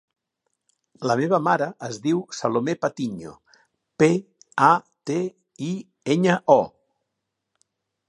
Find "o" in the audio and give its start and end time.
6.61-7.67